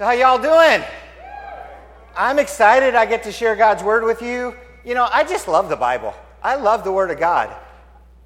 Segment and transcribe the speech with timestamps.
[0.00, 0.82] So, how y'all doing?
[2.16, 4.54] I'm excited I get to share God's word with you.
[4.82, 6.14] You know, I just love the Bible.
[6.42, 7.54] I love the word of God.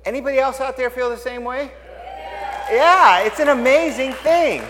[0.04, 1.72] Anybody else out there feel the same way?
[2.70, 4.62] Yeah, it's an amazing thing.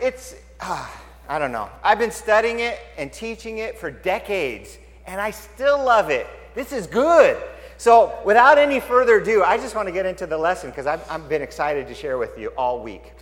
[0.00, 0.88] It's uh,
[1.28, 1.68] I don't know.
[1.82, 4.78] I've been studying it and teaching it for decades,
[5.08, 6.28] and I still love it.
[6.54, 7.36] This is good.
[7.78, 11.04] So, without any further ado, I just want to get into the lesson because I've,
[11.10, 13.12] I've been excited to share with you all week.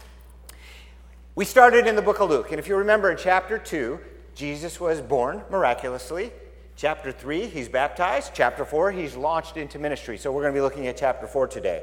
[1.41, 3.98] We started in the book of Luke, and if you remember in chapter 2,
[4.35, 6.32] Jesus was born miraculously.
[6.76, 8.32] Chapter 3, he's baptized.
[8.35, 10.18] Chapter 4, he's launched into ministry.
[10.18, 11.82] So we're going to be looking at chapter 4 today.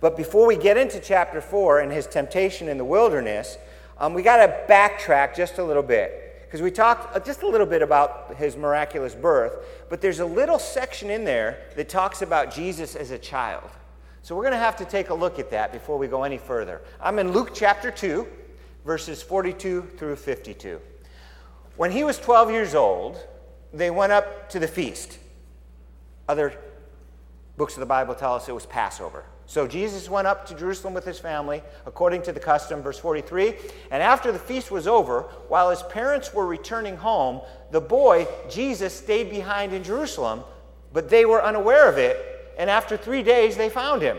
[0.00, 3.56] But before we get into chapter 4 and his temptation in the wilderness,
[3.98, 6.42] um, we got to backtrack just a little bit.
[6.44, 10.26] Because we talked uh, just a little bit about his miraculous birth, but there's a
[10.26, 13.70] little section in there that talks about Jesus as a child.
[14.22, 16.38] So we're going to have to take a look at that before we go any
[16.38, 16.80] further.
[17.00, 18.26] I'm in Luke chapter 2,
[18.84, 20.80] verses 42 through 52.
[21.76, 23.18] When he was 12 years old,
[23.72, 25.18] they went up to the feast.
[26.28, 26.54] Other
[27.56, 29.24] books of the Bible tell us it was Passover.
[29.46, 33.54] So Jesus went up to Jerusalem with his family, according to the custom, verse 43.
[33.90, 38.92] And after the feast was over, while his parents were returning home, the boy, Jesus,
[38.92, 40.42] stayed behind in Jerusalem,
[40.92, 42.54] but they were unaware of it.
[42.58, 44.18] And after three days, they found him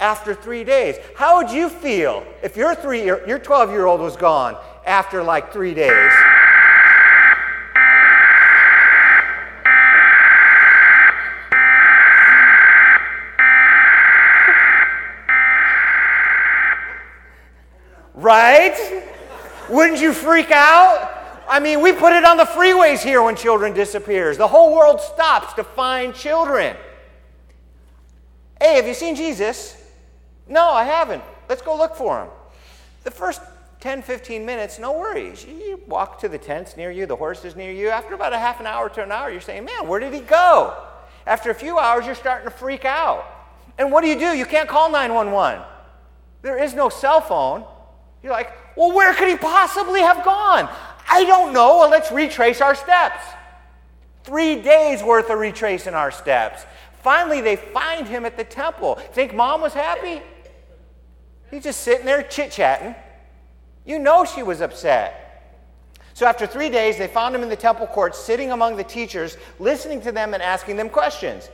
[0.00, 0.96] after three days.
[1.14, 5.52] How would you feel if your three your 12 year old was gone after like
[5.52, 6.12] three days?
[18.14, 19.04] Right?
[19.68, 21.12] Wouldn't you freak out?
[21.48, 24.36] I mean, we put it on the freeways here when children disappears.
[24.36, 26.76] The whole world stops to find children.
[28.60, 29.76] Hey, have you seen Jesus?
[30.48, 31.22] No, I haven't.
[31.48, 32.28] Let's go look for him.
[33.04, 33.40] The first
[33.80, 35.44] 10, 15 minutes, no worries.
[35.44, 37.88] You walk to the tents near you, the horses near you.
[37.88, 40.20] After about a half an hour to an hour, you're saying, man, where did he
[40.20, 40.74] go?
[41.26, 43.24] After a few hours, you're starting to freak out.
[43.78, 44.36] And what do you do?
[44.36, 45.62] You can't call 911.
[46.42, 47.64] There is no cell phone.
[48.22, 50.68] You're like, well, where could he possibly have gone?
[51.08, 51.78] I don't know.
[51.78, 53.22] Well, let's retrace our steps.
[54.24, 56.64] Three days worth of retracing our steps.
[57.02, 58.96] Finally, they find him at the temple.
[59.12, 60.22] Think mom was happy?
[61.50, 62.94] He's just sitting there chit chatting.
[63.84, 65.26] You know she was upset.
[66.14, 69.36] So after three days, they found him in the temple court, sitting among the teachers,
[69.58, 71.50] listening to them and asking them questions.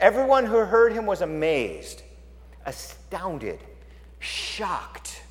[0.00, 2.02] Everyone who heard him was amazed,
[2.66, 3.60] astounded,
[4.18, 5.22] shocked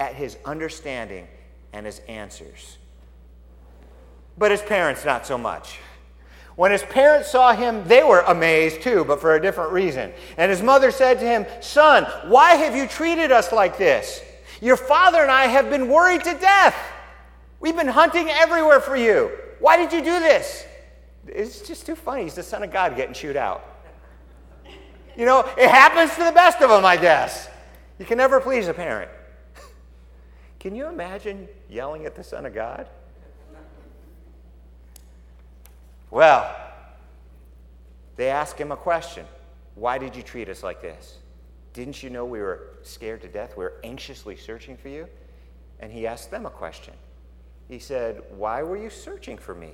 [0.00, 1.28] at his understanding
[1.72, 2.78] and his answers.
[4.38, 5.78] But his parents, not so much.
[6.58, 10.12] When his parents saw him, they were amazed too, but for a different reason.
[10.36, 14.20] And his mother said to him, Son, why have you treated us like this?
[14.60, 16.76] Your father and I have been worried to death.
[17.60, 19.30] We've been hunting everywhere for you.
[19.60, 20.66] Why did you do this?
[21.28, 22.24] It's just too funny.
[22.24, 23.64] He's the son of God getting chewed out.
[25.16, 27.48] You know, it happens to the best of them, I guess.
[28.00, 29.12] You can never please a parent.
[30.58, 32.88] Can you imagine yelling at the Son of God?
[36.10, 36.54] Well,
[38.16, 39.26] they ask him a question
[39.74, 41.18] Why did you treat us like this?
[41.72, 43.56] Didn't you know we were scared to death?
[43.56, 45.06] We were anxiously searching for you?
[45.80, 46.94] And he asked them a question.
[47.68, 49.72] He said, Why were you searching for me?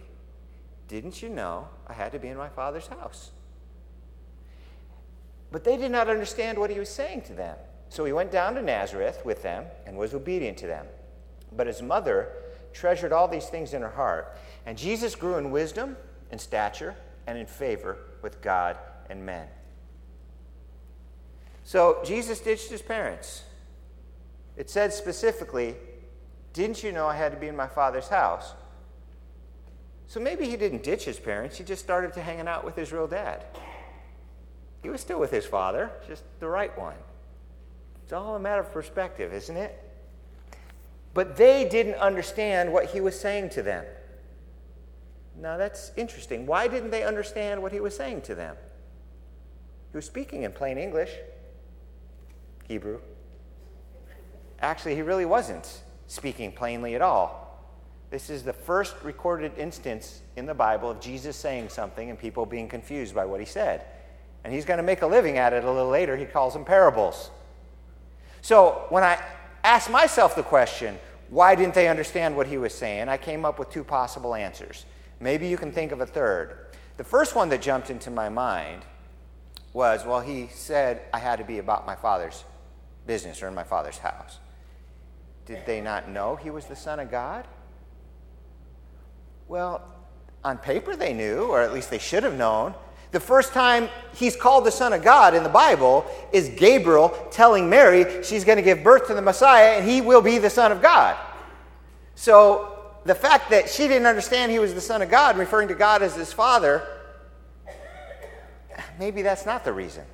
[0.89, 3.31] Didn't you know I had to be in my father's house?
[5.51, 7.56] But they did not understand what he was saying to them.
[7.89, 10.87] So he went down to Nazareth with them and was obedient to them.
[11.56, 12.33] But his mother
[12.72, 14.37] treasured all these things in her heart.
[14.66, 15.97] And Jesus grew in wisdom
[16.31, 16.95] in stature
[17.27, 18.77] and in favor with God
[19.09, 19.47] and men.
[21.65, 23.43] So Jesus ditched his parents.
[24.57, 25.77] It said specifically,
[26.53, 28.55] Didn't you know I had to be in my father's house?
[30.07, 32.93] So maybe he didn't ditch his parents, he just started to hanging out with his
[32.93, 33.45] real dad.
[34.83, 36.97] He was still with his father, just the right one.
[38.03, 39.81] It's all a matter of perspective, isn't it?
[41.15, 43.87] But they didn't understand what he was saying to them.
[45.41, 46.47] Now that's interesting.
[46.47, 48.57] Why didn't they understand what he was saying to them?
[49.91, 51.10] He was speaking in plain English,
[52.66, 53.01] Hebrew.
[54.60, 57.45] Actually, he really wasn't speaking plainly at all.
[58.10, 62.47] This is the first recorded instance in the Bible of Jesus saying something and people
[62.47, 63.83] being confused by what he said.
[64.45, 66.16] And he's going to make a living at it a little later.
[66.16, 67.31] He calls them parables.
[68.41, 69.19] So when I
[69.65, 70.98] asked myself the question,
[71.31, 73.09] why didn't they understand what he was saying?
[73.09, 74.84] I came up with two possible answers.
[75.24, 76.66] Maybe you can think of a third.
[76.98, 78.82] The first one that jumped into my mind
[79.72, 82.44] was well, he said I had to be about my father's
[83.06, 84.38] business or in my father's house.
[85.47, 87.48] Did they not know he was the Son of God?
[89.48, 89.80] Well,
[90.44, 92.74] on paper they knew, or at least they should have known.
[93.10, 96.04] The first time he's called the Son of God in the Bible
[96.34, 100.21] is Gabriel telling Mary she's going to give birth to the Messiah and he will
[100.21, 101.16] be the Son of God.
[102.15, 102.73] So
[103.04, 106.03] the fact that she didn't understand he was the Son of God, referring to God
[106.03, 106.83] as his Father,
[108.98, 110.04] maybe that's not the reason.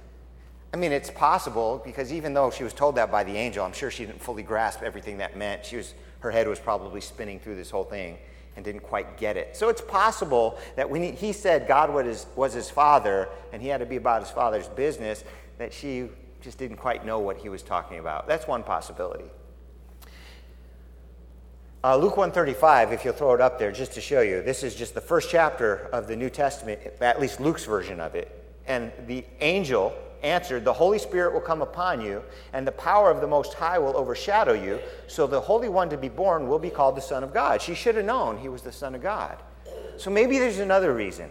[0.72, 3.72] I mean, it's possible because even though she was told that by the angel, I'm
[3.72, 5.64] sure she didn't fully grasp everything that meant.
[5.64, 8.18] She was, her head was probably spinning through this whole thing
[8.56, 9.56] and didn't quite get it.
[9.56, 13.78] So it's possible that when he, said God was was his father and he had
[13.78, 15.24] to be about his father's business,
[15.58, 16.08] that she
[16.40, 18.26] just didn't quite know what he was talking about.
[18.26, 19.30] That's one possibility.
[21.82, 24.74] Uh, Luke 135, if you'll throw it up there just to show you, this is
[24.74, 28.44] just the first chapter of the New Testament, at least Luke's version of it.
[28.66, 32.22] And the angel answered, The Holy Spirit will come upon you,
[32.52, 34.78] and the power of the Most High will overshadow you.
[35.06, 37.62] So the Holy One to be born will be called the Son of God.
[37.62, 39.38] She should have known he was the Son of God.
[39.96, 41.30] So maybe there's another reason.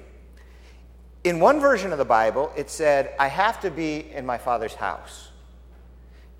[1.23, 4.73] In one version of the Bible, it said, I have to be in my Father's
[4.73, 5.29] house.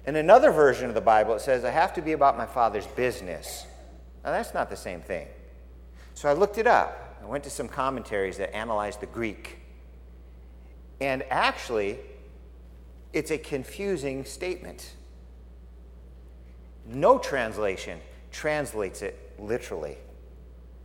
[0.08, 2.88] In another version of the Bible, it says, I have to be about my Father's
[2.88, 3.68] business.
[4.24, 5.28] Now, that's not the same thing.
[6.14, 7.18] So I looked it up.
[7.24, 9.60] I went to some commentaries that analyzed the Greek.
[11.02, 11.98] And actually,
[13.14, 14.94] it's a confusing statement.
[16.86, 18.00] No translation
[18.32, 19.98] translates it literally.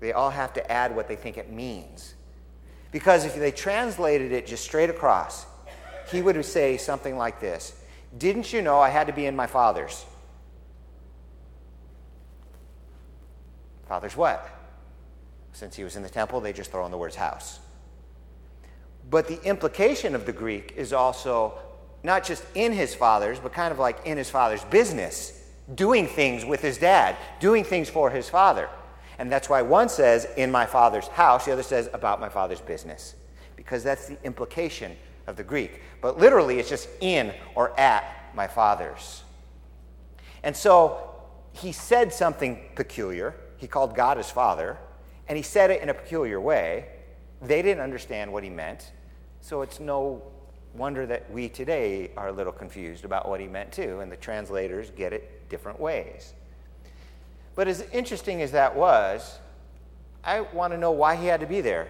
[0.00, 2.14] They all have to add what they think it means.
[2.92, 5.46] Because if they translated it just straight across,
[6.10, 7.74] he would say something like this
[8.16, 10.04] Didn't you know I had to be in my father's?
[13.86, 14.48] Father's what?
[15.52, 17.60] Since he was in the temple, they just throw in the words house.
[19.10, 21.58] But the implication of the Greek is also
[22.02, 25.42] not just in his father's, but kind of like in his father's business,
[25.74, 28.68] doing things with his dad, doing things for his father.
[29.18, 32.60] And that's why one says, in my father's house, the other says, about my father's
[32.60, 33.14] business,
[33.56, 34.96] because that's the implication
[35.26, 35.80] of the Greek.
[36.02, 38.04] But literally, it's just in or at
[38.34, 39.22] my father's.
[40.42, 41.14] And so
[41.52, 43.34] he said something peculiar.
[43.64, 44.76] He called God his father,
[45.26, 46.84] and he said it in a peculiar way.
[47.40, 48.92] They didn't understand what he meant,
[49.40, 50.22] so it's no
[50.74, 54.18] wonder that we today are a little confused about what he meant too, and the
[54.18, 56.34] translators get it different ways.
[57.54, 59.38] But as interesting as that was,
[60.22, 61.88] I want to know why he had to be there.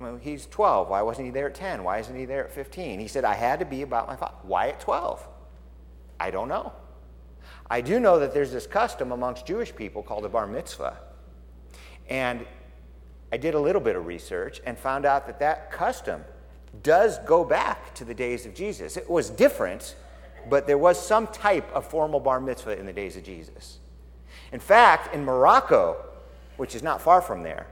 [0.00, 0.88] Well, he's 12.
[0.88, 1.84] Why wasn't he there at 10?
[1.84, 2.98] Why isn't he there at 15?
[2.98, 4.34] He said, I had to be about my father.
[4.42, 5.24] Why at 12?
[6.18, 6.72] I don't know.
[7.74, 10.96] I do know that there's this custom amongst Jewish people called a bar mitzvah.
[12.08, 12.46] And
[13.32, 16.22] I did a little bit of research and found out that that custom
[16.84, 18.96] does go back to the days of Jesus.
[18.96, 19.96] It was different,
[20.48, 23.80] but there was some type of formal bar mitzvah in the days of Jesus.
[24.52, 25.96] In fact, in Morocco,
[26.58, 27.66] which is not far from there,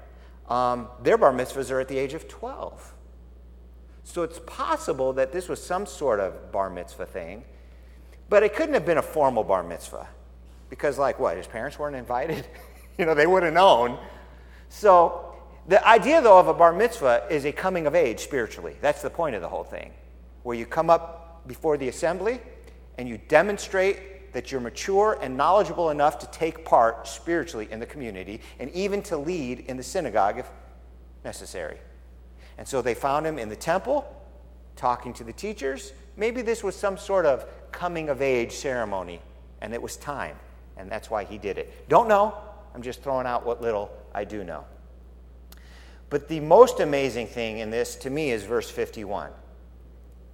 [0.49, 2.93] um, their bar mitzvahs are at the age of 12.
[4.03, 7.45] So it's possible that this was some sort of bar mitzvah thing,
[8.32, 10.08] but it couldn't have been a formal bar mitzvah.
[10.70, 11.37] Because, like, what?
[11.37, 12.46] His parents weren't invited?
[12.99, 13.99] you know, they would have known.
[14.70, 15.34] So
[15.69, 18.75] the idea, though, of a bar mitzvah is a coming of age spiritually.
[18.81, 19.93] That's the point of the whole thing,
[20.44, 22.40] where you come up before the assembly
[22.96, 27.87] and you demonstrate that you're mature and knowledgeable enough to take part spiritually in the
[27.87, 30.48] community and even to lead in the synagogue if
[31.22, 31.77] necessary.
[32.56, 34.10] And so they found him in the temple,
[34.74, 35.93] talking to the teachers.
[36.17, 39.21] Maybe this was some sort of coming of age ceremony,
[39.61, 40.37] and it was time,
[40.77, 41.89] and that's why he did it.
[41.89, 42.35] Don't know.
[42.75, 44.65] I'm just throwing out what little I do know.
[46.11, 49.29] But the most amazing thing in this to me is verse 51.
[49.29, 49.35] It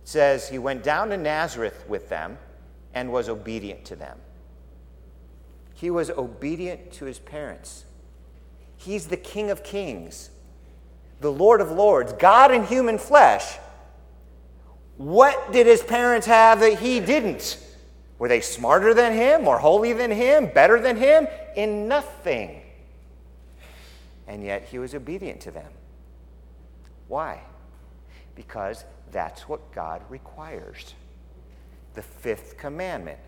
[0.02, 2.38] says, He went down to Nazareth with them
[2.94, 4.18] and was obedient to them.
[5.74, 7.84] He was obedient to his parents.
[8.76, 10.30] He's the King of Kings,
[11.20, 13.58] the Lord of Lords, God in human flesh.
[14.98, 17.58] What did his parents have that he didn't?
[18.18, 21.26] Were they smarter than him, more holy than him, better than him?
[21.56, 22.62] In nothing
[24.28, 25.72] and yet he was obedient to them.
[27.08, 27.40] Why?
[28.34, 30.94] Because that's what God requires.
[31.94, 33.18] The fifth commandment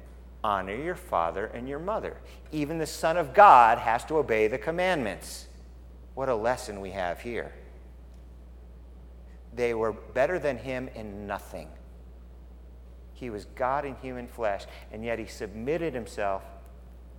[0.45, 2.17] honor your father and your mother.
[2.53, 5.49] Even the Son of God has to obey the commandments.
[6.15, 7.53] What a lesson we have here.
[9.53, 11.69] They were better than him in nothing.
[13.13, 16.43] He was God in human flesh, and yet he submitted himself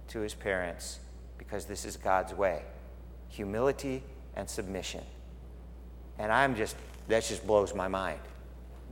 [0.08, 1.00] to his parents
[1.38, 2.64] because this is God's way
[3.30, 4.04] humility
[4.36, 5.02] and submission.
[6.20, 6.76] And I'm just,
[7.08, 8.20] that just blows my mind.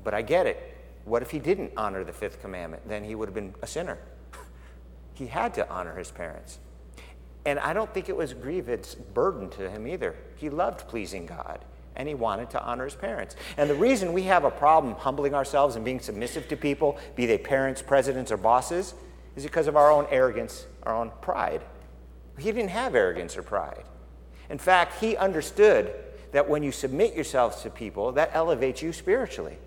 [0.04, 0.78] But I get it.
[1.04, 2.88] What if he didn't honor the fifth commandment?
[2.88, 3.98] Then he would have been a sinner.
[5.14, 6.60] he had to honor his parents.
[7.46, 10.16] And I don't think it was grievous burden to him either.
[10.38, 11.66] He loved pleasing God
[12.00, 13.36] and he wanted to honor his parents.
[13.58, 17.26] And the reason we have a problem humbling ourselves and being submissive to people, be
[17.26, 18.96] they parents, presidents, or bosses,
[19.36, 21.62] is because of our own arrogance, our own pride.
[22.40, 23.84] He didn't have arrogance or pride.
[24.50, 25.94] In fact, he understood
[26.32, 29.58] that when you submit yourselves to people, that elevates you spiritually.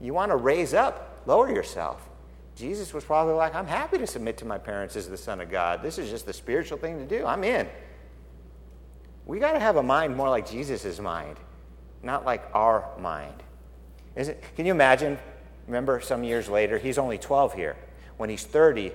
[0.00, 2.10] You want to raise up, lower yourself.
[2.56, 5.50] Jesus was probably like, I'm happy to submit to my parents as the Son of
[5.50, 5.82] God.
[5.82, 7.24] This is just the spiritual thing to do.
[7.24, 7.68] I'm in.
[9.26, 11.36] We got to have a mind more like Jesus' mind,
[12.02, 13.42] not like our mind.
[14.16, 15.18] It, can you imagine?
[15.66, 17.76] Remember, some years later, he's only 12 here.
[18.16, 18.92] When he's 30,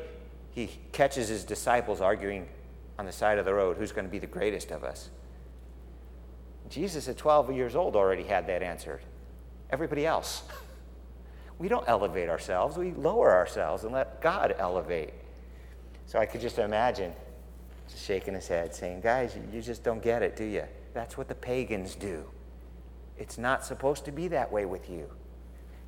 [0.51, 2.47] he catches his disciples arguing
[2.99, 5.09] on the side of the road who's going to be the greatest of us.
[6.69, 8.99] Jesus, at 12 years old, already had that answer.
[9.71, 10.43] Everybody else.
[11.57, 15.13] We don't elevate ourselves, we lower ourselves and let God elevate.
[16.05, 17.13] So I could just imagine
[17.97, 20.63] shaking his head, saying, Guys, you just don't get it, do you?
[20.93, 22.25] That's what the pagans do.
[23.17, 25.09] It's not supposed to be that way with you.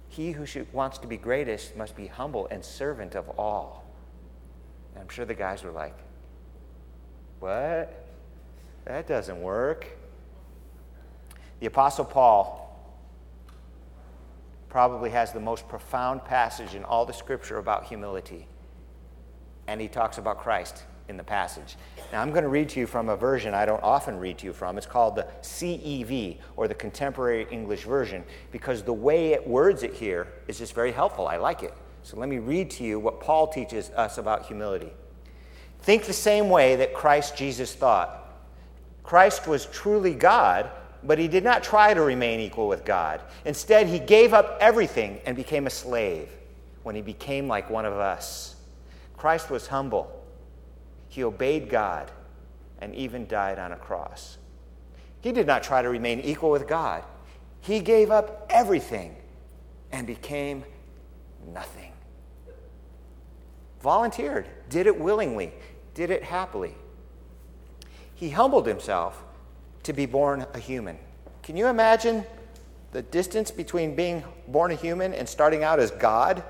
[0.09, 3.85] He who should, wants to be greatest must be humble and servant of all.
[4.93, 5.97] And I'm sure the guys were like,
[7.39, 8.07] What?
[8.85, 9.87] That doesn't work.
[11.59, 12.57] The Apostle Paul
[14.69, 18.47] probably has the most profound passage in all the scripture about humility.
[19.67, 21.75] And he talks about Christ in the passage.
[22.11, 24.47] Now, I'm going to read to you from a version I don't often read to
[24.47, 24.77] you from.
[24.77, 29.93] It's called the CEV, or the Contemporary English Version, because the way it words it
[29.93, 31.27] here is just very helpful.
[31.27, 31.73] I like it.
[32.01, 34.89] So let me read to you what Paul teaches us about humility.
[35.81, 38.17] Think the same way that Christ Jesus thought.
[39.03, 40.71] Christ was truly God,
[41.03, 43.21] but he did not try to remain equal with God.
[43.45, 46.29] Instead, he gave up everything and became a slave
[46.83, 48.55] when he became like one of us.
[49.17, 50.20] Christ was humble.
[51.11, 52.09] He obeyed God
[52.79, 54.37] and even died on a cross.
[55.19, 57.03] He did not try to remain equal with God.
[57.59, 59.17] He gave up everything
[59.91, 60.63] and became
[61.53, 61.91] nothing.
[63.81, 65.51] Volunteered, did it willingly,
[65.95, 66.75] did it happily.
[68.15, 69.21] He humbled himself
[69.83, 70.97] to be born a human.
[71.43, 72.23] Can you imagine
[72.93, 76.41] the distance between being born a human and starting out as God?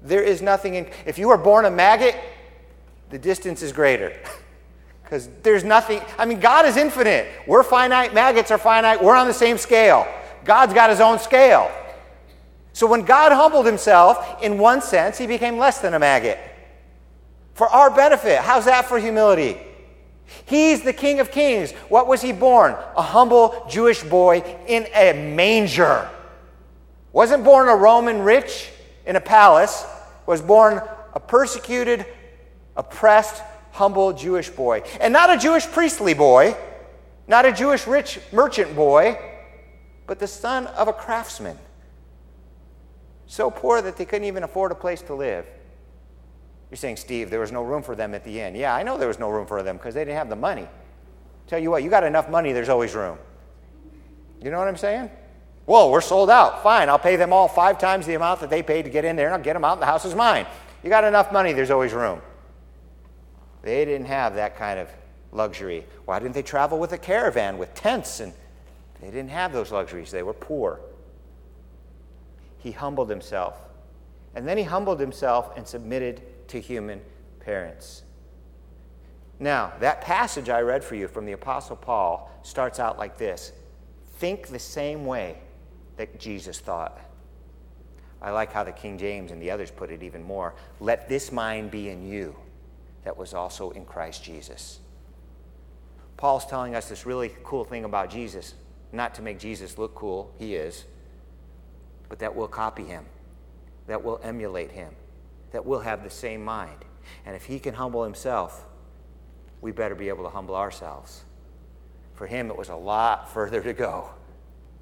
[0.00, 0.88] There is nothing in.
[1.04, 2.16] If you were born a maggot,
[3.10, 4.12] the distance is greater.
[5.02, 6.00] Because there's nothing.
[6.18, 7.28] I mean, God is infinite.
[7.46, 10.04] We're finite, maggots are finite, we're on the same scale.
[10.44, 11.70] God's got his own scale.
[12.72, 16.40] So when God humbled himself, in one sense, he became less than a maggot.
[17.54, 18.40] For our benefit.
[18.40, 19.58] How's that for humility?
[20.44, 21.70] He's the King of Kings.
[21.88, 22.72] What was he born?
[22.96, 26.10] A humble Jewish boy in a manger.
[27.12, 28.70] Wasn't born a Roman rich
[29.06, 29.86] in a palace,
[30.26, 30.82] was born
[31.14, 32.04] a persecuted,
[32.76, 33.42] oppressed,
[33.72, 34.82] humble Jewish boy.
[35.00, 36.56] And not a Jewish priestly boy,
[37.28, 39.18] not a Jewish rich merchant boy,
[40.06, 41.58] but the son of a craftsman.
[43.26, 45.46] So poor that they couldn't even afford a place to live.
[46.70, 48.54] You're saying, Steve, there was no room for them at the inn.
[48.54, 50.66] Yeah, I know there was no room for them because they didn't have the money.
[51.46, 53.18] Tell you what, you got enough money, there's always room.
[54.42, 55.10] You know what I'm saying?
[55.64, 56.62] Well, we're sold out.
[56.62, 59.16] Fine, I'll pay them all five times the amount that they paid to get in
[59.16, 60.46] there, and I'll get them out, and the house is mine.
[60.82, 62.20] You got enough money, there's always room.
[63.66, 64.88] They didn't have that kind of
[65.32, 65.84] luxury.
[66.04, 68.20] Why didn't they travel with a caravan with tents?
[68.20, 68.32] And
[69.00, 70.12] they didn't have those luxuries.
[70.12, 70.78] They were poor.
[72.58, 73.58] He humbled himself.
[74.36, 77.00] And then he humbled himself and submitted to human
[77.40, 78.04] parents.
[79.40, 83.50] Now, that passage I read for you from the Apostle Paul starts out like this
[84.18, 85.38] Think the same way
[85.96, 87.00] that Jesus thought.
[88.22, 90.54] I like how the King James and the others put it even more.
[90.78, 92.36] Let this mind be in you
[93.06, 94.80] that was also in Christ Jesus.
[96.18, 98.52] Paul's telling us this really cool thing about Jesus,
[98.92, 100.84] not to make Jesus look cool, he is,
[102.10, 103.06] but that we'll copy him,
[103.86, 104.90] that we'll emulate him
[105.56, 106.84] that we'll have the same mind.
[107.24, 108.66] And if he can humble himself,
[109.62, 111.24] we better be able to humble ourselves.
[112.12, 114.10] For him, it was a lot further to go.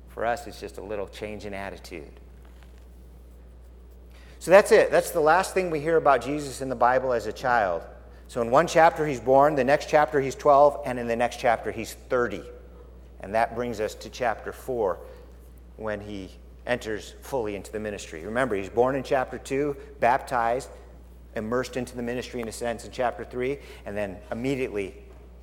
[0.08, 2.10] For us, it's just a little change in attitude.
[4.40, 4.90] So that's it.
[4.90, 7.82] That's the last thing we hear about Jesus in the Bible as a child.
[8.34, 11.38] So in one chapter, he's born, the next chapter, he's 12, and in the next
[11.38, 12.42] chapter, he's 30.
[13.20, 14.98] And that brings us to chapter 4
[15.76, 16.30] when he
[16.66, 18.24] enters fully into the ministry.
[18.24, 20.68] Remember, he's born in chapter 2, baptized,
[21.36, 24.96] immersed into the ministry in a sense in chapter 3, and then immediately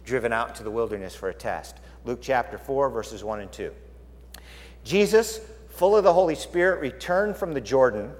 [0.03, 1.77] driven out into the wilderness for a test.
[2.03, 3.71] Luke chapter 4, verses 1 and 2.
[4.83, 8.11] Jesus, full of the Holy Spirit, returned from the Jordan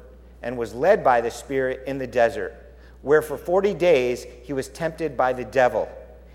[0.42, 2.56] and was led by the Spirit in the desert,
[3.02, 5.90] where for 40 days he was tempted by the devil.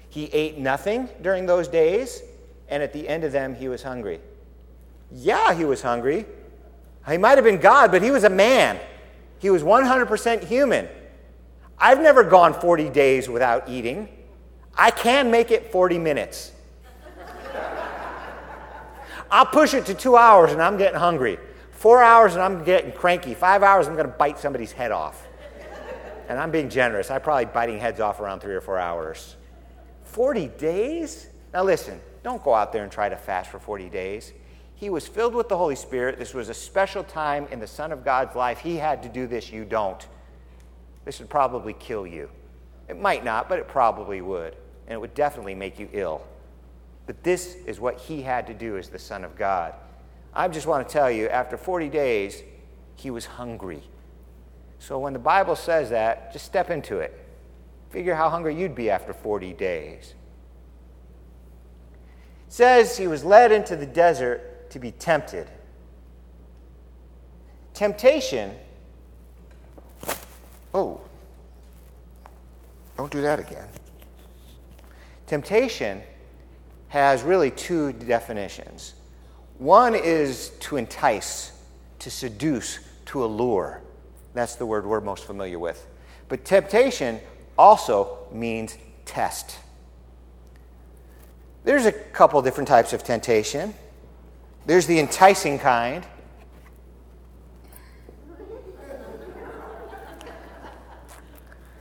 [0.08, 2.22] He ate nothing during those days,
[2.68, 4.20] and at the end of them, he was hungry.
[5.12, 6.26] Yeah, he was hungry.
[7.08, 8.80] He might have been God, but he was a man.
[9.38, 10.88] He was 100% human.
[11.78, 14.08] I've never gone 40 days without eating.
[14.74, 16.52] I can make it 40 minutes.
[19.30, 21.38] I'll push it to two hours and I'm getting hungry.
[21.72, 23.34] Four hours and I'm getting cranky.
[23.34, 25.25] Five hours, I'm going to bite somebody's head off.
[26.28, 27.10] And I'm being generous.
[27.10, 29.36] I'm probably biting heads off around three or four hours.
[30.04, 31.28] 40 days?
[31.52, 34.32] Now listen, don't go out there and try to fast for 40 days.
[34.74, 36.18] He was filled with the Holy Spirit.
[36.18, 38.58] This was a special time in the Son of God's life.
[38.58, 40.06] He had to do this, you don't.
[41.04, 42.28] This would probably kill you.
[42.88, 44.54] It might not, but it probably would.
[44.86, 46.22] And it would definitely make you ill.
[47.06, 49.74] But this is what he had to do as the Son of God.
[50.34, 52.42] I just want to tell you, after 40 days,
[52.96, 53.82] he was hungry.
[54.78, 57.18] So when the Bible says that, just step into it.
[57.90, 60.14] Figure how hungry you'd be after 40 days.
[62.46, 65.48] It says he was led into the desert to be tempted.
[67.74, 68.52] Temptation,
[70.72, 71.00] oh,
[72.96, 73.68] don't do that again.
[75.26, 76.02] Temptation
[76.88, 78.94] has really two definitions.
[79.58, 81.52] One is to entice,
[81.98, 83.82] to seduce, to allure.
[84.36, 85.86] That's the word we're most familiar with.
[86.28, 87.20] But temptation
[87.56, 88.76] also means
[89.06, 89.58] test.
[91.64, 93.72] There's a couple different types of temptation.
[94.66, 96.06] There's the enticing kind.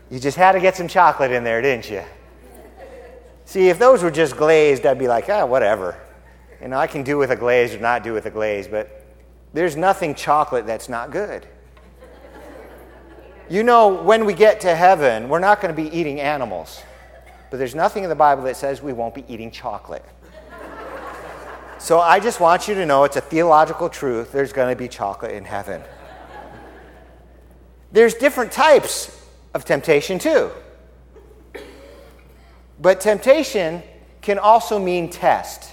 [0.09, 2.03] You just had to get some chocolate in there, didn't you?
[3.43, 5.99] See, if those were just glazed, I'd be like, ah, whatever.
[6.61, 9.05] You know, I can do with a glaze or not do with a glaze, but
[9.53, 11.45] there's nothing chocolate that's not good.
[13.47, 16.81] You know, when we get to heaven, we're not going to be eating animals.
[17.51, 20.03] But there's nothing in the Bible that says we won't be eating chocolate.
[21.77, 24.31] So I just want you to know it's a theological truth.
[24.31, 25.83] There's going to be chocolate in heaven.
[27.91, 30.49] There's different types of temptation, too.
[32.81, 33.83] But temptation
[34.21, 35.71] can also mean test.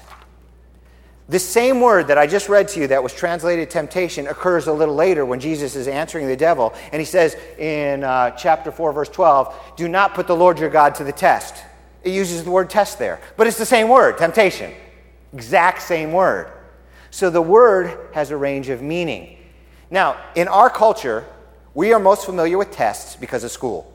[1.33, 4.73] The same word that I just read to you that was translated temptation occurs a
[4.73, 6.75] little later when Jesus is answering the devil.
[6.93, 10.69] And he says in uh, chapter 4, verse 12, Do not put the Lord your
[10.69, 11.65] God to the test.
[12.05, 13.19] It uses the word test there.
[13.39, 14.75] But it's the same word, temptation.
[15.33, 16.53] Exact same word.
[17.11, 19.39] So the word has a range of meaning.
[19.91, 21.25] Now, in our culture,
[21.73, 23.91] we are most familiar with tests because of school.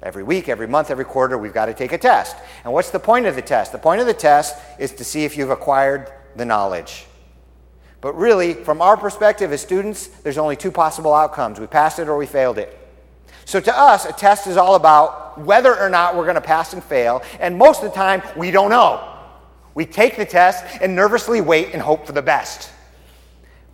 [0.00, 2.36] Every week, every month, every quarter, we've got to take a test.
[2.62, 3.72] And what's the point of the test?
[3.72, 7.06] The point of the test is to see if you've acquired the knowledge.
[8.00, 12.08] But really, from our perspective as students, there's only two possible outcomes we passed it
[12.08, 12.76] or we failed it.
[13.44, 16.72] So to us, a test is all about whether or not we're going to pass
[16.72, 19.16] and fail, and most of the time, we don't know.
[19.74, 22.70] We take the test and nervously wait and hope for the best.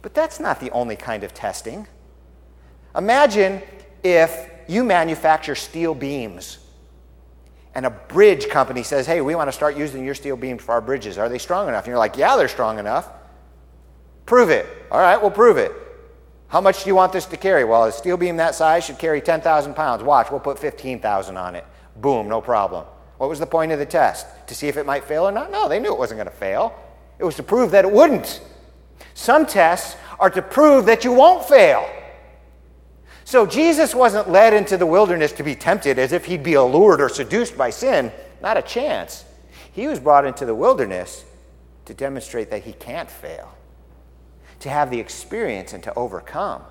[0.02, 1.86] But that's not the only kind of testing.
[2.94, 3.62] Imagine
[4.02, 6.58] if you manufacture steel beams
[7.74, 10.72] and a bridge company says, hey, we want to start using your steel beams for
[10.72, 11.18] our bridges.
[11.18, 11.84] Are they strong enough?
[11.84, 13.08] And you're like, yeah, they're strong enough.
[14.26, 14.66] Prove it.
[14.90, 15.72] All right, we'll prove it.
[16.48, 17.64] How much do you want this to carry?
[17.64, 20.02] Well, a steel beam that size should carry 10,000 pounds.
[20.02, 21.64] Watch, we'll put 15,000 on it.
[21.96, 22.84] Boom, no problem.
[23.18, 24.26] What was the point of the test?
[24.48, 25.50] To see if it might fail or not?
[25.50, 26.74] No, they knew it wasn't going to fail.
[27.18, 28.40] It was to prove that it wouldn't.
[29.14, 31.88] Some tests are to prove that you won't fail.
[33.34, 37.00] So Jesus wasn't led into the wilderness to be tempted as if he'd be allured
[37.00, 38.12] or seduced by sin.
[38.40, 39.24] Not a chance.
[39.72, 41.24] He was brought into the wilderness
[41.86, 43.52] to demonstrate that he can't fail,
[44.60, 46.62] to have the experience and to overcome,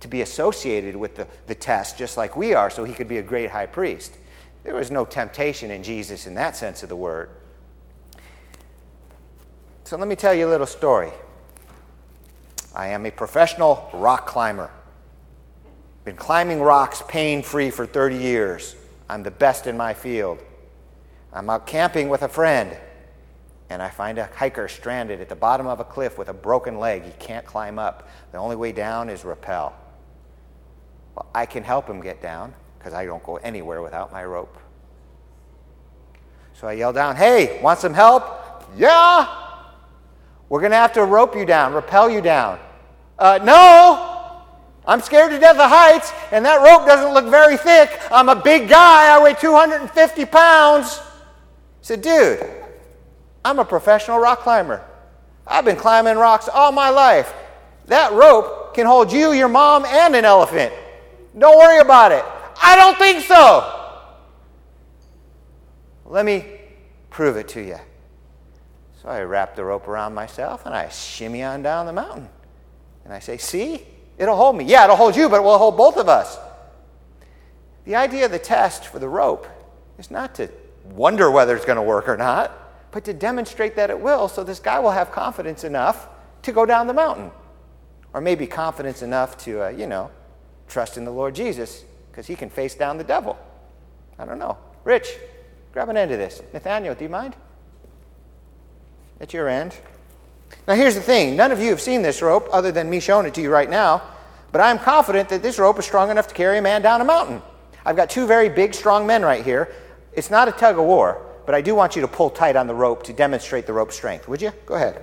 [0.00, 3.18] to be associated with the, the test just like we are, so he could be
[3.18, 4.16] a great high priest.
[4.64, 7.28] There was no temptation in Jesus in that sense of the word.
[9.84, 11.12] So let me tell you a little story.
[12.74, 14.70] I am a professional rock climber.
[16.04, 18.74] Been climbing rocks pain free for 30 years.
[19.08, 20.38] I'm the best in my field.
[21.32, 22.76] I'm out camping with a friend,
[23.70, 26.78] and I find a hiker stranded at the bottom of a cliff with a broken
[26.78, 27.04] leg.
[27.04, 28.08] He can't climb up.
[28.32, 29.74] The only way down is rappel.
[31.14, 34.58] Well, I can help him get down because I don't go anywhere without my rope.
[36.54, 38.24] So I yell down, Hey, want some help?
[38.76, 39.26] Yeah!
[40.48, 42.58] We're going to have to rope you down, rappel you down.
[43.18, 44.11] Uh, no!
[44.86, 48.00] I'm scared to death of heights, and that rope doesn't look very thick.
[48.10, 49.16] I'm a big guy.
[49.16, 50.98] I weigh 250 pounds.
[50.98, 51.04] I
[51.82, 52.44] said, dude,
[53.44, 54.84] I'm a professional rock climber.
[55.46, 57.32] I've been climbing rocks all my life.
[57.86, 60.72] That rope can hold you, your mom, and an elephant.
[61.38, 62.24] Don't worry about it.
[62.60, 63.80] I don't think so.
[66.04, 66.44] Let me
[67.10, 67.78] prove it to you.
[69.02, 72.28] So I wrap the rope around myself and I shimmy on down the mountain.
[73.04, 73.84] And I say, See,
[74.18, 74.64] it'll hold me.
[74.64, 76.38] Yeah, it'll hold you, but it will hold both of us.
[77.84, 79.46] The idea of the test for the rope
[79.98, 80.48] is not to
[80.84, 82.52] wonder whether it's going to work or not,
[82.90, 86.08] but to demonstrate that it will so this guy will have confidence enough
[86.42, 87.30] to go down the mountain.
[88.12, 90.10] Or maybe confidence enough to, uh, you know,
[90.68, 93.38] trust in the Lord Jesus because he can face down the devil.
[94.18, 94.58] I don't know.
[94.84, 95.16] Rich,
[95.72, 96.42] grab an end of this.
[96.52, 97.34] Nathaniel, do you mind?
[99.20, 99.74] At your end.
[100.66, 103.26] Now, here's the thing none of you have seen this rope other than me showing
[103.26, 104.02] it to you right now,
[104.52, 107.04] but I'm confident that this rope is strong enough to carry a man down a
[107.04, 107.42] mountain.
[107.84, 109.72] I've got two very big, strong men right here.
[110.12, 112.66] It's not a tug of war, but I do want you to pull tight on
[112.66, 114.28] the rope to demonstrate the rope's strength.
[114.28, 114.52] Would you?
[114.66, 115.02] Go ahead.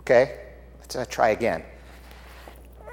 [0.00, 0.40] Okay,
[0.80, 1.62] let's uh, try again.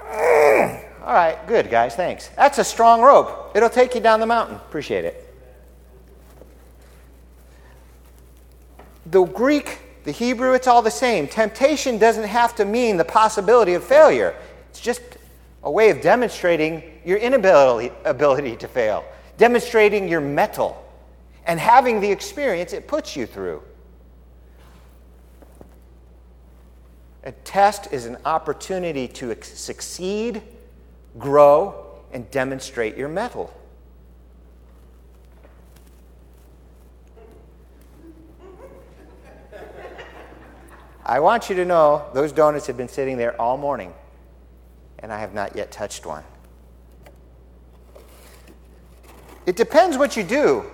[0.00, 2.28] All right, good, guys, thanks.
[2.36, 3.52] That's a strong rope.
[3.54, 4.56] It'll take you down the mountain.
[4.56, 5.27] Appreciate it.
[9.10, 11.28] The Greek, the Hebrew, it's all the same.
[11.28, 14.34] Temptation doesn't have to mean the possibility of failure,
[14.70, 15.00] it's just
[15.62, 19.04] a way of demonstrating your inability ability to fail,
[19.36, 20.84] demonstrating your mettle,
[21.46, 23.62] and having the experience it puts you through.
[27.24, 30.42] A test is an opportunity to succeed,
[31.18, 33.52] grow, and demonstrate your mettle.
[41.08, 43.94] I want you to know those donuts have been sitting there all morning
[44.98, 46.22] and I have not yet touched one.
[49.46, 50.66] It depends what you do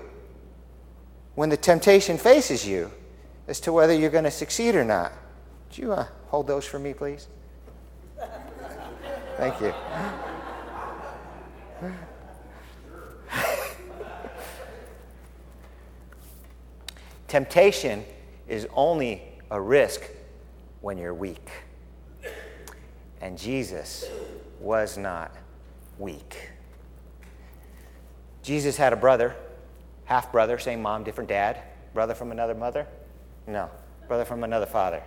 [1.36, 2.90] when the temptation faces you
[3.46, 5.12] as to whether you're going to succeed or not.
[5.68, 7.28] Would you uh, hold those for me, please?
[9.36, 9.72] Thank you.
[17.28, 18.04] Temptation
[18.48, 20.02] is only a risk
[20.84, 21.48] when you're weak.
[23.22, 24.04] And Jesus
[24.60, 25.34] was not
[25.98, 26.50] weak.
[28.42, 29.34] Jesus had a brother,
[30.04, 31.62] half brother, same mom, different dad.
[31.94, 32.86] Brother from another mother?
[33.46, 33.70] No,
[34.08, 35.02] brother from another father.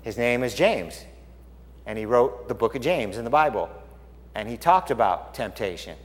[0.00, 1.04] His name is James,
[1.84, 3.68] and he wrote the book of James in the Bible.
[4.34, 5.98] And he talked about temptation.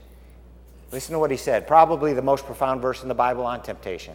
[0.92, 4.14] Listen to what he said, probably the most profound verse in the Bible on temptation.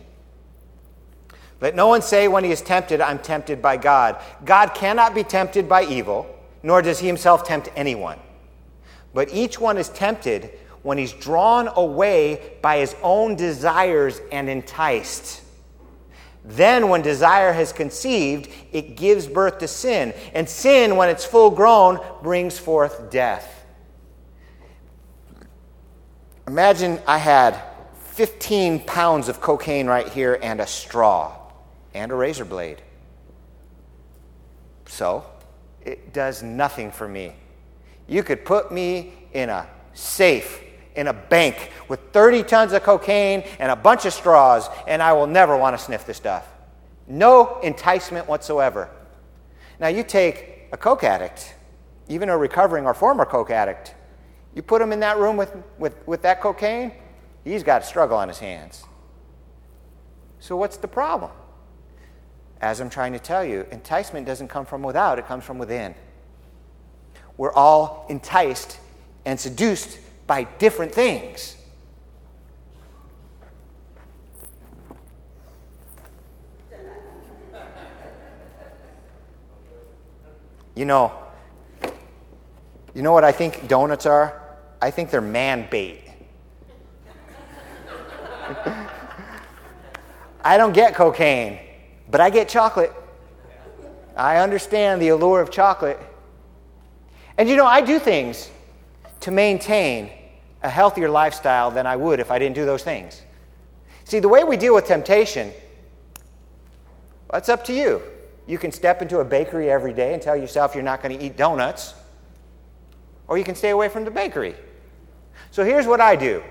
[1.62, 4.22] Let no one say when he is tempted, I'm tempted by God.
[4.44, 6.28] God cannot be tempted by evil
[6.64, 8.20] nor does he himself tempt anyone.
[9.14, 10.52] But each one is tempted
[10.84, 15.42] when he's drawn away by his own desires and enticed.
[16.44, 20.14] Then, when desire has conceived, it gives birth to sin.
[20.34, 23.64] And sin, when it's full grown, brings forth death.
[26.48, 27.62] Imagine I had
[28.14, 31.41] 15 pounds of cocaine right here and a straw
[31.94, 32.82] and a razor blade.
[34.86, 35.26] So,
[35.84, 37.34] it does nothing for me.
[38.08, 40.62] You could put me in a safe
[40.96, 45.14] in a bank with 30 tons of cocaine and a bunch of straws, and I
[45.14, 46.48] will never want to sniff the stuff.
[47.08, 48.90] No enticement whatsoever.
[49.80, 51.56] Now, you take a coke addict,
[52.08, 53.96] even a recovering or former coke addict,
[54.54, 56.92] you put him in that room with, with, with that cocaine,
[57.44, 58.84] he's got a struggle on his hands.
[60.40, 61.32] So, what's the problem?
[62.62, 65.96] As I'm trying to tell you, enticement doesn't come from without, it comes from within.
[67.36, 68.78] We're all enticed
[69.26, 69.98] and seduced
[70.28, 71.58] by different things.
[80.76, 81.12] You know,
[82.94, 84.40] you know what I think donuts are?
[84.82, 86.04] I think they're man bait.
[90.44, 91.60] I don't get cocaine.
[92.12, 92.94] But I get chocolate.
[94.18, 95.98] I understand the allure of chocolate.
[97.38, 98.50] And you know, I do things
[99.22, 100.12] to maintain
[100.62, 103.22] a healthier lifestyle than I would if I didn't do those things.
[104.04, 105.54] See, the way we deal with temptation,
[107.32, 108.02] that's up to you.
[108.46, 111.24] You can step into a bakery every day and tell yourself you're not going to
[111.24, 111.94] eat donuts,
[113.28, 114.56] or you can stay away from the bakery.
[115.52, 116.44] So here's what I do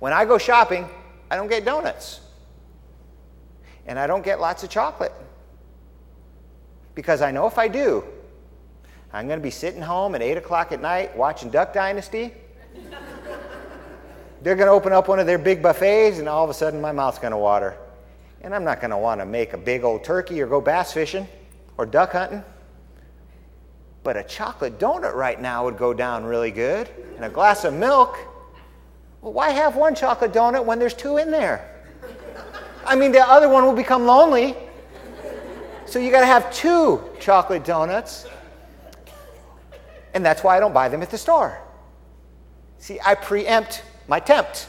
[0.00, 0.88] when I go shopping,
[1.30, 2.21] I don't get donuts
[3.86, 5.12] and I don't get lots of chocolate.
[6.94, 8.04] Because I know if I do,
[9.12, 12.32] I'm going to be sitting home at 8 o'clock at night watching Duck Dynasty.
[14.42, 16.80] They're going to open up one of their big buffets, and all of a sudden
[16.80, 17.76] my mouth's going to water.
[18.40, 20.92] And I'm not going to want to make a big old turkey or go bass
[20.92, 21.28] fishing
[21.78, 22.42] or duck hunting.
[24.02, 27.72] But a chocolate donut right now would go down really good, and a glass of
[27.74, 28.18] milk.
[29.20, 31.71] Well, why have one chocolate donut when there's two in there?
[32.84, 34.56] I mean, the other one will become lonely.
[35.86, 38.26] So you got to have two chocolate donuts.
[40.14, 41.58] And that's why I don't buy them at the store.
[42.78, 44.68] See, I preempt my tempt.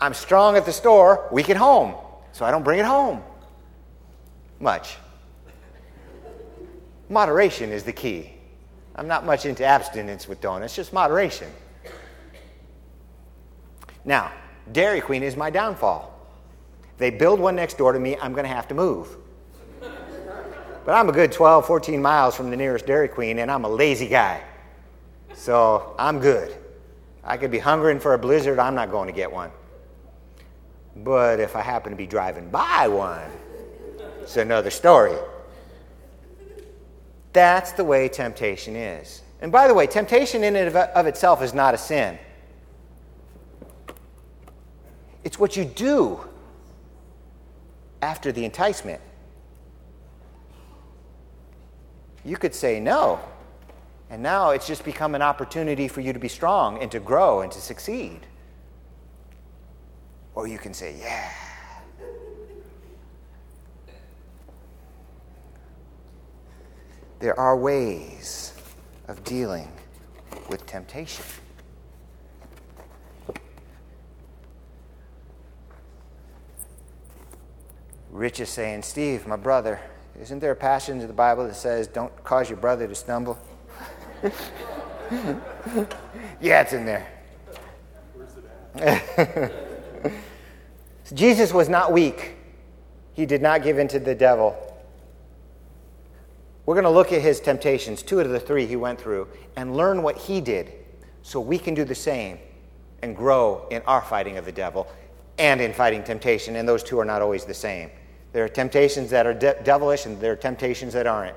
[0.00, 1.94] I'm strong at the store, weak at home.
[2.32, 3.22] So I don't bring it home
[4.60, 4.96] much.
[7.08, 8.32] Moderation is the key.
[8.94, 11.50] I'm not much into abstinence with donuts, just moderation.
[14.04, 14.32] Now,
[14.72, 16.14] Dairy Queen is my downfall.
[16.98, 19.16] They build one next door to me, I'm going to have to move.
[20.84, 23.68] But I'm a good 12, 14 miles from the nearest Dairy Queen, and I'm a
[23.68, 24.42] lazy guy.
[25.34, 26.56] So I'm good.
[27.22, 29.50] I could be hungering for a blizzard, I'm not going to get one.
[30.96, 33.30] But if I happen to be driving by one,
[34.22, 35.16] it's another story.
[37.32, 39.22] That's the way temptation is.
[39.40, 42.18] And by the way, temptation in and of itself is not a sin.
[45.28, 46.20] It's what you do
[48.00, 49.02] after the enticement.
[52.24, 53.20] You could say no.
[54.08, 57.42] And now it's just become an opportunity for you to be strong and to grow
[57.42, 58.20] and to succeed.
[60.34, 61.30] Or you can say, yeah.
[67.18, 68.54] There are ways
[69.08, 69.70] of dealing
[70.48, 71.26] with temptation.
[78.18, 79.78] Rich is saying, Steve, my brother,
[80.20, 83.38] isn't there a passage in the Bible that says, don't cause your brother to stumble?
[86.40, 87.06] yeah, it's in there.
[91.14, 92.34] Jesus was not weak.
[93.14, 94.56] He did not give in to the devil.
[96.66, 99.28] We're going to look at his temptations, two out of the three he went through,
[99.54, 100.72] and learn what he did
[101.22, 102.40] so we can do the same
[103.00, 104.88] and grow in our fighting of the devil
[105.38, 106.56] and in fighting temptation.
[106.56, 107.92] And those two are not always the same.
[108.32, 111.36] There are temptations that are de- devilish, and there are temptations that aren't.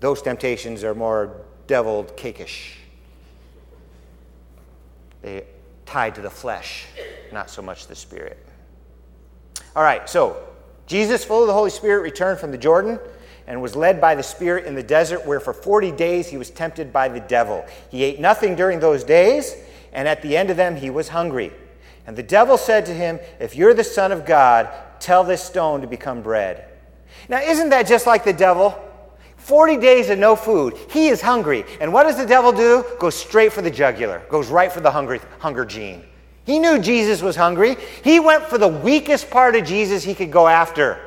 [0.00, 2.76] Those temptations are more deviled cakish.
[5.20, 5.44] They
[5.86, 6.86] tied to the flesh,
[7.32, 8.38] not so much the spirit.
[9.76, 10.42] All right, so
[10.86, 12.98] Jesus, full of the Holy Spirit, returned from the Jordan
[13.46, 16.50] and was led by the Spirit in the desert, where for 40 days he was
[16.50, 17.64] tempted by the devil.
[17.90, 19.54] He ate nothing during those days,
[19.92, 21.52] and at the end of them he was hungry.
[22.06, 24.68] And the devil said to him, If you're the Son of God,
[25.02, 26.64] Tell this stone to become bread.
[27.28, 28.80] Now, isn't that just like the devil?
[29.36, 30.76] 40 days of no food.
[30.90, 31.64] He is hungry.
[31.80, 32.84] And what does the devil do?
[33.00, 36.04] Goes straight for the jugular, goes right for the hunger, hunger gene.
[36.44, 37.76] He knew Jesus was hungry.
[38.04, 41.00] He went for the weakest part of Jesus he could go after,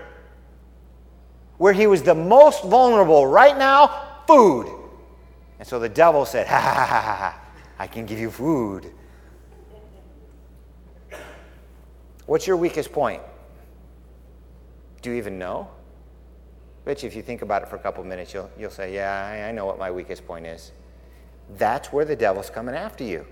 [1.57, 3.25] where he was the most vulnerable.
[3.25, 4.67] Right now, food.
[5.57, 7.41] And so the devil said, Ha ha ha ha, ha.
[7.79, 8.91] I can give you food.
[12.25, 13.21] What's your weakest point?
[15.05, 15.67] Do you even know?
[16.87, 19.23] You if you think about it for a couple of minutes, you'll, you'll say, Yeah,
[19.23, 20.71] I, I know what my weakest point is.
[21.59, 23.23] That's where the devil's coming after you.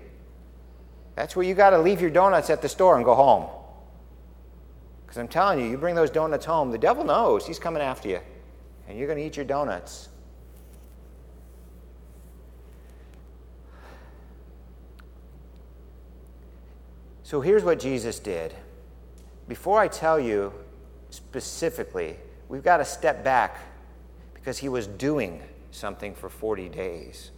[1.16, 3.48] That's where you got to leave your donuts at the store and go home.
[5.02, 8.08] Because I'm telling you, you bring those donuts home, the devil knows he's coming after
[8.08, 8.20] you.
[8.88, 10.10] And you're going to eat your donuts.
[17.24, 18.54] So here's what Jesus did.
[19.48, 20.52] Before I tell you
[21.14, 22.16] specifically,
[22.48, 23.60] we've got to step back
[24.34, 27.30] because he was doing something for 40 days.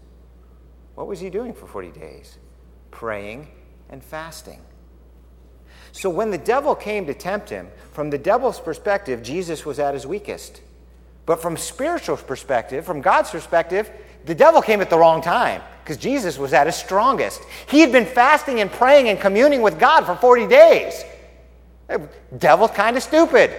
[0.94, 2.38] What was he doing for 40 days?
[2.90, 3.48] Praying
[3.90, 4.60] and fasting.
[5.92, 9.94] So when the devil came to tempt him, from the devil's perspective, Jesus was at
[9.94, 10.60] his weakest.
[11.26, 13.90] But from spiritual perspective, from God's perspective,
[14.24, 17.42] the devil came at the wrong time because Jesus was at his strongest.
[17.68, 21.04] He had been fasting and praying and communing with God for 40 days.
[21.88, 23.50] The devil's kind of stupid.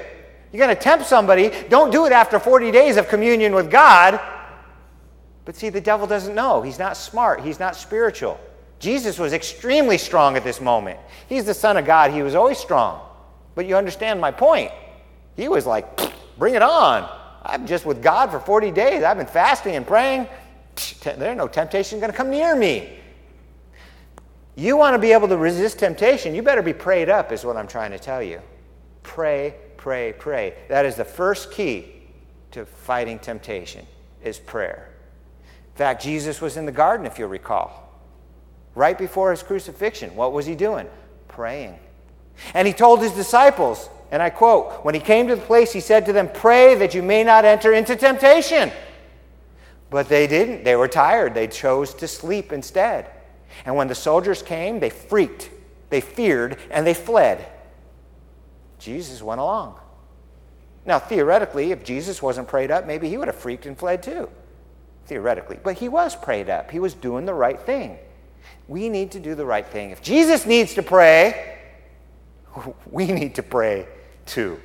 [0.52, 4.20] You're going to tempt somebody, don't do it after 40 days of communion with God.
[5.46, 6.62] But see, the devil doesn't know.
[6.62, 8.40] He's not smart, he's not spiritual.
[8.80, 11.00] Jesus was extremely strong at this moment.
[11.28, 13.02] He's the Son of God, he was always strong.
[13.56, 14.72] But you understand my point.
[15.36, 15.88] He was like,
[16.38, 17.10] bring it on.
[17.44, 19.04] I'm just with God for 40 days.
[19.04, 20.28] I've been fasting and praying.
[21.04, 23.00] There's no temptation going to come near me.
[24.58, 27.56] You want to be able to resist temptation, you better be prayed up, is what
[27.56, 28.42] I'm trying to tell you.
[29.04, 30.56] Pray, pray, pray.
[30.68, 31.94] That is the first key
[32.52, 33.86] to fighting temptation
[34.24, 34.90] is prayer.
[35.44, 37.88] In fact, Jesus was in the garden, if you'll recall.
[38.74, 40.88] Right before his crucifixion, what was he doing?
[41.28, 41.78] Praying.
[42.56, 45.82] And he told his disciples, and I quote, when he came to the place, he
[45.82, 48.72] said to them, Pray that you may not enter into temptation.
[49.92, 50.64] But they didn't.
[50.64, 51.36] They were tired.
[51.36, 53.12] They chose to sleep instead.
[53.66, 55.50] And when the soldiers came, they freaked,
[55.90, 57.46] they feared, and they fled.
[58.80, 59.76] Jesus went along.
[60.86, 64.30] Now, theoretically, if Jesus wasn't prayed up, maybe he would have freaked and fled too.
[65.06, 65.60] Theoretically.
[65.62, 67.98] But he was prayed up, he was doing the right thing.
[68.68, 69.92] We need to do the right thing.
[69.92, 71.58] If Jesus needs to pray,
[72.92, 73.88] we need to pray
[74.26, 74.60] too.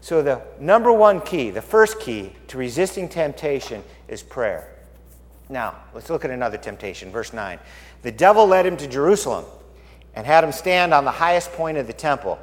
[0.00, 4.75] So, the number one key, the first key to resisting temptation is prayer.
[5.48, 7.10] Now, let's look at another temptation.
[7.10, 7.58] Verse 9.
[8.02, 9.44] The devil led him to Jerusalem
[10.14, 12.38] and had him stand on the highest point of the temple.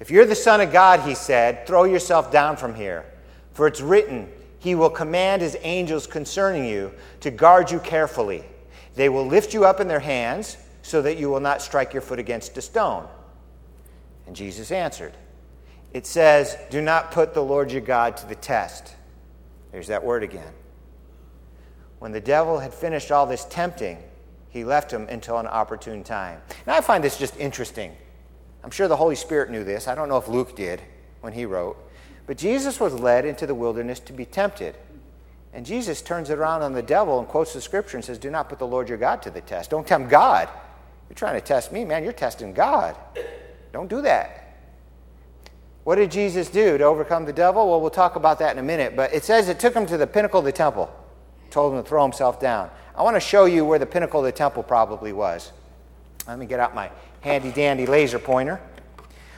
[0.00, 3.04] If you're the Son of God, he said, throw yourself down from here.
[3.54, 8.44] For it's written, He will command His angels concerning you to guard you carefully.
[8.96, 12.02] They will lift you up in their hands so that you will not strike your
[12.02, 13.08] foot against a stone.
[14.26, 15.14] And Jesus answered,
[15.92, 18.94] it says, Do not put the Lord your God to the test.
[19.70, 20.52] There's that word again.
[22.04, 23.96] When the devil had finished all this tempting,
[24.50, 26.42] he left him until an opportune time.
[26.66, 27.96] Now, I find this just interesting.
[28.62, 29.88] I'm sure the Holy Spirit knew this.
[29.88, 30.82] I don't know if Luke did
[31.22, 31.78] when he wrote.
[32.26, 34.76] But Jesus was led into the wilderness to be tempted.
[35.54, 38.30] And Jesus turns it around on the devil and quotes the scripture and says, Do
[38.30, 39.70] not put the Lord your God to the test.
[39.70, 40.50] Don't tempt God.
[41.08, 42.04] You're trying to test me, man.
[42.04, 42.98] You're testing God.
[43.72, 44.58] Don't do that.
[45.84, 47.66] What did Jesus do to overcome the devil?
[47.70, 48.94] Well, we'll talk about that in a minute.
[48.94, 50.94] But it says it took him to the pinnacle of the temple,
[51.54, 52.68] told him to throw himself down.
[52.96, 55.52] I want to show you where the pinnacle of the temple probably was.
[56.26, 56.90] Let me get out my
[57.20, 58.60] handy dandy laser pointer.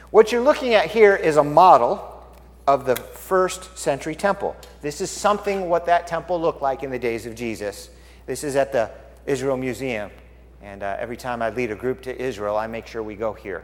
[0.09, 2.25] What you're looking at here is a model
[2.65, 4.55] of the first century temple.
[4.81, 7.89] This is something what that temple looked like in the days of Jesus.
[8.25, 8.89] This is at the
[9.25, 10.09] Israel Museum.
[10.61, 13.31] And uh, every time I lead a group to Israel, I make sure we go
[13.31, 13.63] here.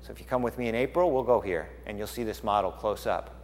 [0.00, 2.42] So if you come with me in April, we'll go here and you'll see this
[2.42, 3.34] model close up.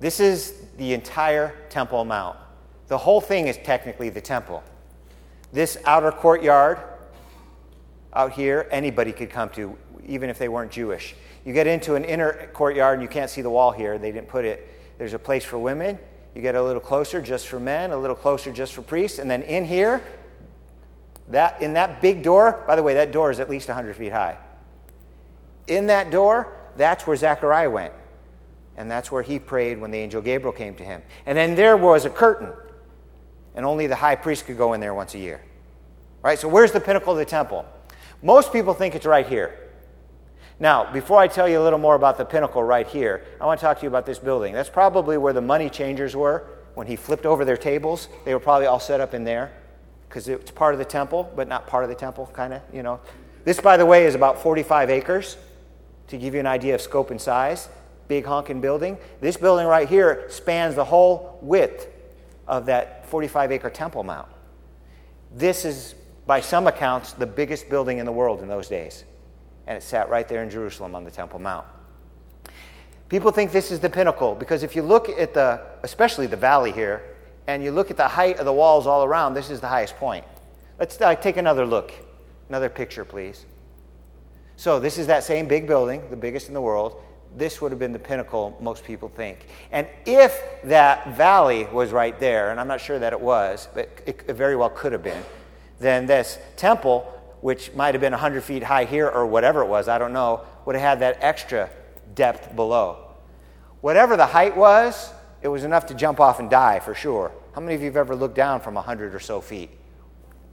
[0.00, 2.38] This is the entire Temple Mount.
[2.90, 4.62] The whole thing is technically the temple.
[5.52, 6.78] This outer courtyard
[8.12, 11.14] out here, anybody could come to, even if they weren't Jewish.
[11.46, 14.28] You get into an inner courtyard and you can't see the wall here, they didn't
[14.28, 14.68] put it.
[14.98, 15.98] There's a place for women.
[16.34, 19.18] You get a little closer just for men, a little closer just for priests.
[19.18, 20.02] And then in here,
[21.28, 24.12] that, in that big door, by the way, that door is at least 100 feet
[24.12, 24.36] high
[25.70, 27.94] in that door, that's where Zechariah went.
[28.76, 31.02] And that's where he prayed when the angel Gabriel came to him.
[31.26, 32.52] And then there was a curtain,
[33.54, 35.42] and only the high priest could go in there once a year.
[36.22, 36.38] Right?
[36.38, 37.64] So, where's the pinnacle of the temple?
[38.22, 39.58] Most people think it's right here.
[40.58, 43.58] Now, before I tell you a little more about the pinnacle right here, I want
[43.60, 44.52] to talk to you about this building.
[44.52, 48.08] That's probably where the money changers were when he flipped over their tables.
[48.26, 49.52] They were probably all set up in there
[50.06, 52.82] because it's part of the temple, but not part of the temple, kind of, you
[52.82, 53.00] know.
[53.44, 55.38] This, by the way, is about 45 acres
[56.08, 57.68] to give you an idea of scope and size,
[58.06, 58.98] big honking building.
[59.20, 61.86] This building right here spans the whole width
[62.46, 64.28] of that 45 acre Temple Mount.
[65.34, 65.94] This is,
[66.26, 69.04] by some accounts, the biggest building in the world in those days.
[69.66, 71.66] And it sat right there in Jerusalem on the Temple Mount.
[73.08, 76.72] People think this is the pinnacle because if you look at the, especially the valley
[76.72, 77.02] here,
[77.46, 79.96] and you look at the height of the walls all around, this is the highest
[79.96, 80.24] point.
[80.78, 81.92] Let's uh, take another look.
[82.48, 83.44] Another picture, please.
[84.56, 87.02] So, this is that same big building, the biggest in the world.
[87.36, 89.46] This would have been the pinnacle, most people think.
[89.70, 93.88] And if that valley was right there, and I'm not sure that it was, but
[94.06, 95.22] it, very well could have been,
[95.78, 97.02] then this temple,
[97.40, 100.42] which might have been 100 feet high here or whatever it was, I don't know,
[100.66, 101.70] would have had that extra
[102.14, 103.12] depth below.
[103.80, 107.32] Whatever the height was, it was enough to jump off and die for sure.
[107.54, 109.70] How many of you have ever looked down from 100 or so feet?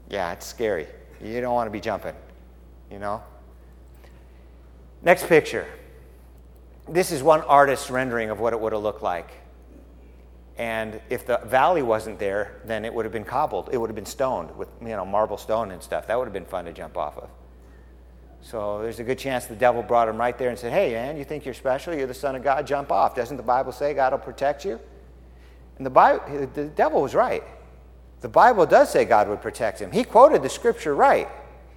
[0.10, 0.88] Yeah, it's scary.
[1.22, 2.16] You don't want to be jumping,
[2.92, 3.22] you know?
[5.02, 5.68] Next picture.
[6.90, 9.30] This is one artist's rendering of what it would have looked like.
[10.58, 13.70] And if the valley wasn't there, then it would have been cobbled.
[13.72, 16.08] It would have been stoned with you know marble stone and stuff.
[16.08, 17.30] That would have been fun to jump off of.
[18.42, 21.18] So there's a good chance the devil brought him right there and said, "Hey, man,
[21.18, 21.94] you think you're special?
[21.94, 22.66] You're the son of God.
[22.66, 24.80] Jump off." Doesn't the Bible say God will protect you?
[25.78, 27.44] And the Bible, the devil was right.
[28.22, 29.92] The Bible does say God would protect him.
[29.92, 31.30] He quoted the scripture right.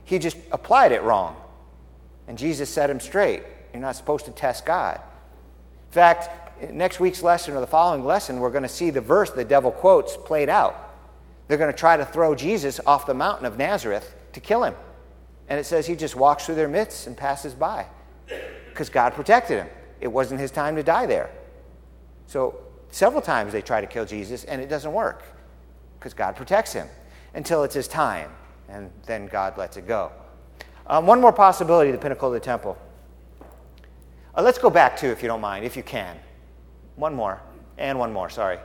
[0.04, 1.36] He just applied it wrong.
[2.26, 3.42] And Jesus set him straight.
[3.72, 4.96] You're not supposed to test God.
[4.96, 9.30] In fact, next week's lesson or the following lesson, we're going to see the verse
[9.30, 10.90] the devil quotes played out.
[11.48, 14.74] They're going to try to throw Jesus off the mountain of Nazareth to kill him.
[15.48, 17.86] And it says he just walks through their midst and passes by
[18.68, 19.68] because God protected him.
[20.00, 21.30] It wasn't his time to die there.
[22.26, 22.60] So,
[22.92, 25.24] several times they try to kill Jesus and it doesn't work
[25.98, 26.86] because God protects him
[27.34, 28.30] until it's his time.
[28.68, 30.12] And then God lets it go.
[30.86, 32.78] Um, one more possibility the pinnacle of the temple.
[34.36, 36.16] Uh, let's go back to, if you don't mind, if you can.
[36.96, 37.40] One more.
[37.78, 38.58] And one more, sorry.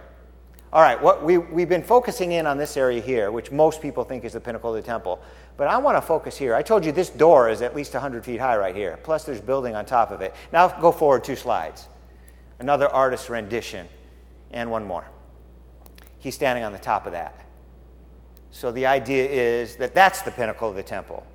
[0.74, 4.03] All right, what we, we've been focusing in on this area here, which most people
[4.03, 5.22] think is the pinnacle of the temple.
[5.55, 6.53] But I want to focus here.
[6.53, 9.39] I told you this door is at least 100 feet high right here, plus there's
[9.39, 10.36] building on top of it.
[10.51, 11.88] Now go forward two slides.
[12.59, 13.88] Another artist's rendition,
[14.51, 15.05] and one more.
[16.20, 17.45] He's standing on the top of that.
[18.51, 21.26] So the idea is that that's the pinnacle of the temple.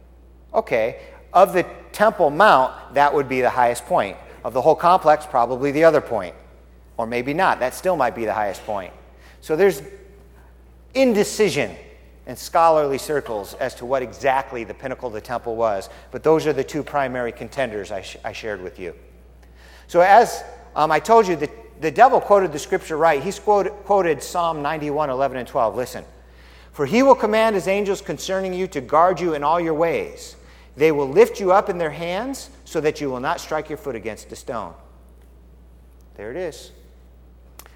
[0.53, 1.01] Okay,
[1.33, 4.17] of the Temple Mount, that would be the highest point.
[4.43, 6.35] Of the whole complex, probably the other point.
[6.97, 7.61] Or maybe not.
[7.61, 8.93] That still might be the highest point.
[9.41, 9.83] So there's
[10.95, 11.77] indecision
[12.27, 16.47] in scholarly circles as to what exactly the pinnacle of the temple was, but those
[16.47, 18.95] are the two primary contenders I, sh- I shared with you.
[19.89, 20.45] So, as
[20.77, 21.51] um, I told you, the,
[21.81, 23.23] the devil quoted the scripture right.
[23.23, 25.75] He's quoted, quoted Psalm 91, 11, and 12.
[25.75, 26.05] Listen.
[26.73, 30.37] For he will command his angels concerning you to guard you in all your ways.
[30.81, 33.77] They will lift you up in their hands so that you will not strike your
[33.77, 34.73] foot against a stone.
[36.15, 36.73] There it is.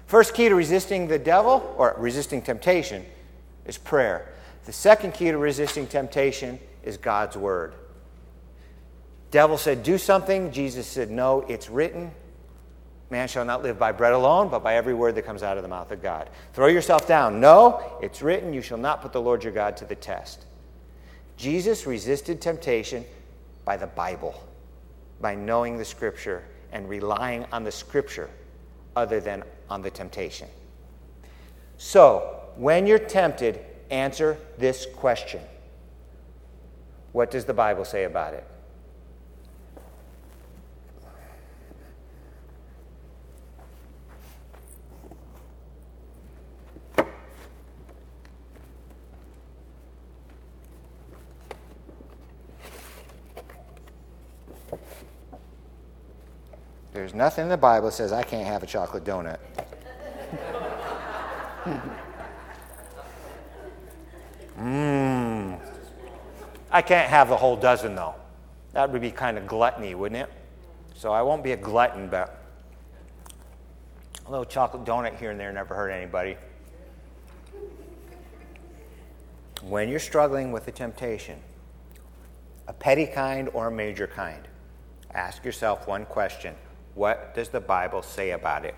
[0.07, 3.05] First key to resisting the devil, or resisting temptation,
[3.67, 4.33] is prayer.
[4.65, 7.75] The second key to resisting temptation is God's word.
[9.29, 10.51] Devil said, Do something.
[10.51, 12.09] Jesus said, No, it's written.
[13.11, 15.63] Man shall not live by bread alone, but by every word that comes out of
[15.63, 16.27] the mouth of God.
[16.53, 17.39] Throw yourself down.
[17.39, 18.51] No, it's written.
[18.51, 20.45] You shall not put the Lord your God to the test.
[21.37, 23.05] Jesus resisted temptation
[23.65, 24.41] by the Bible,
[25.19, 28.29] by knowing the Scripture and relying on the Scripture
[28.95, 30.47] other than on the temptation.
[31.77, 33.59] So, when you're tempted,
[33.89, 35.41] answer this question
[37.11, 38.45] What does the Bible say about it?
[56.95, 59.37] There's nothing in the Bible that says I can't have a chocolate donut.
[64.57, 65.59] Mmm.
[66.71, 68.15] I can't have the whole dozen, though.
[68.71, 70.29] That would be kind of gluttony, wouldn't it?
[70.95, 72.41] So I won't be a glutton, but
[74.25, 76.37] a little chocolate donut here and there never hurt anybody.
[79.63, 81.39] When you're struggling with a temptation,
[82.69, 84.47] a petty kind or a major kind,
[85.13, 86.55] ask yourself one question
[86.95, 88.73] what does the Bible say about it?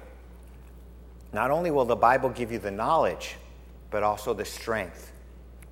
[1.32, 3.38] Not only will the Bible give you the knowledge,
[3.92, 5.12] but also the strength.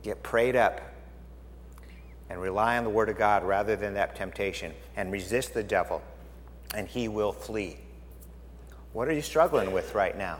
[0.03, 0.79] Get prayed up
[2.29, 6.03] and rely on the Word of God rather than that temptation and resist the devil,
[6.73, 7.77] and he will flee.
[8.93, 10.39] What are you struggling with right now?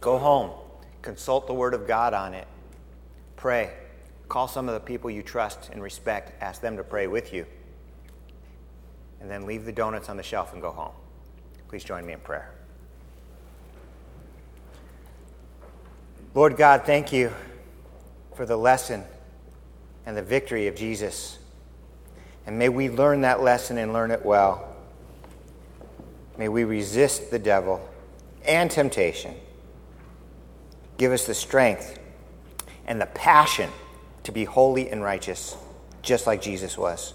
[0.00, 0.50] Go home,
[1.02, 2.46] consult the Word of God on it,
[3.36, 3.72] pray.
[4.28, 7.46] Call some of the people you trust and respect, ask them to pray with you
[9.20, 10.92] and then leave the donuts on the shelf and go home.
[11.68, 12.50] Please join me in prayer.
[16.34, 17.32] Lord God, thank you
[18.34, 19.04] for the lesson
[20.06, 21.38] and the victory of Jesus.
[22.46, 24.76] And may we learn that lesson and learn it well.
[26.38, 27.86] May we resist the devil
[28.46, 29.34] and temptation.
[30.96, 31.98] Give us the strength
[32.86, 33.70] and the passion
[34.22, 35.56] to be holy and righteous,
[36.02, 37.14] just like Jesus was.